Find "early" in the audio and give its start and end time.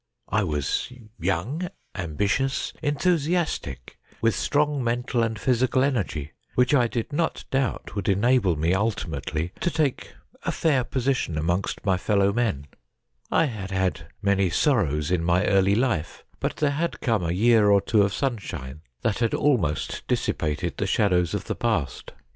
15.45-15.75